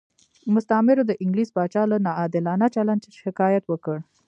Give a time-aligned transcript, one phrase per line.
[0.53, 3.97] مستعمرو د انګلیس پاچا له ناعادلانه چلند شکایت وکړ.